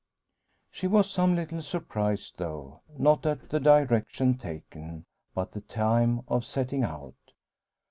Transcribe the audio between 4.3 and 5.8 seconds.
taken, but the